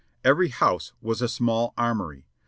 Every 0.23 0.47
house 0.49 0.93
was 0.99 1.21
a 1.21 1.27
small 1.27 1.75
armory. 1.77 2.25